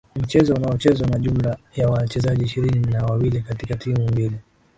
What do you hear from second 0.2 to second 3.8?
mchezo unaochezwa na jumla ya wachezaji ishirini na wawili katika